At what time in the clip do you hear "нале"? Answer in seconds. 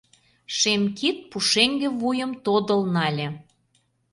2.95-3.27